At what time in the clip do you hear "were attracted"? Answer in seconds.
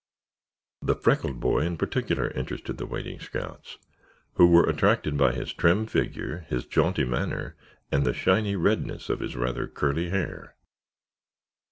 4.47-5.15